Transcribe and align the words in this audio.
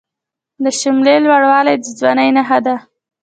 د 0.63 0.65
شملې 0.79 1.15
لوړوالی 1.25 1.75
د 1.79 1.85
ځوانۍ 1.99 2.29
نښه 2.37 2.59
ده. 2.65 2.75